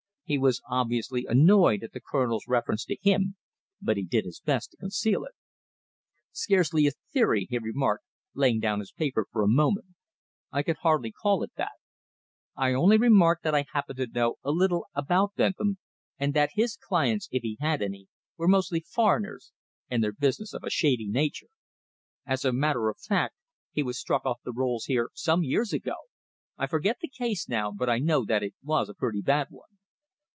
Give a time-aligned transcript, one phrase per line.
[0.23, 3.35] He was obviously annoyed at the Colonel's reference to him,
[3.81, 5.33] but he did his best to conceal it.
[6.31, 9.87] "Scarcely a theory," he remarked, laying down his paper for a moment.
[10.49, 11.73] "I can hardly call it that.
[12.55, 15.79] I only remarked that I happened to know a little about Bentham,
[16.17, 18.07] and that his clients, if he had any,
[18.37, 19.51] were mostly foreigners,
[19.89, 21.49] and their business of a shady nature.
[22.25, 23.35] As a matter of fact,
[23.73, 25.95] he was struck off the rolls here some years ago.
[26.57, 29.65] I forget the case now, but I know that it was a pretty bad one."